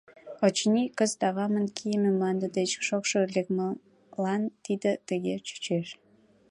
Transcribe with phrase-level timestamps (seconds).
[0.45, 5.87] Очыни, кызыт авамын кийыме мланде деч шокшо лекмылан тиде тыге чучеш.